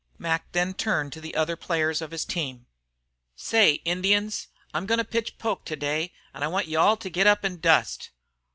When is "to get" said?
6.97-7.27